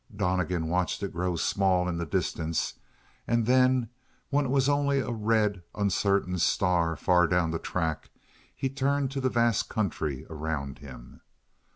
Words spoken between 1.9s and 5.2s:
the distance, and then, when it was only a